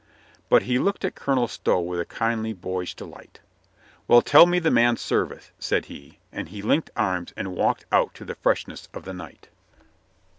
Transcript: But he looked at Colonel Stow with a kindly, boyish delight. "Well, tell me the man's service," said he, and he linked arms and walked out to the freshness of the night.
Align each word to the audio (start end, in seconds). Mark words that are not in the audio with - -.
But 0.49 0.63
he 0.63 0.79
looked 0.79 1.05
at 1.05 1.13
Colonel 1.13 1.47
Stow 1.47 1.79
with 1.79 1.99
a 1.99 2.05
kindly, 2.07 2.53
boyish 2.53 2.95
delight. 2.95 3.39
"Well, 4.07 4.23
tell 4.23 4.47
me 4.47 4.57
the 4.57 4.71
man's 4.71 4.99
service," 4.99 5.51
said 5.59 5.85
he, 5.85 6.17
and 6.31 6.49
he 6.49 6.63
linked 6.63 6.89
arms 6.97 7.33
and 7.37 7.55
walked 7.55 7.85
out 7.91 8.15
to 8.15 8.25
the 8.25 8.33
freshness 8.33 8.89
of 8.95 9.05
the 9.05 9.13
night. 9.13 9.49